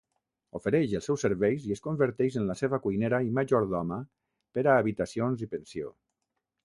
[0.59, 4.01] Ofereix els seus serveis i es converteix en la seva cuinera i majordoma
[4.59, 5.97] per a habitacions i pensió.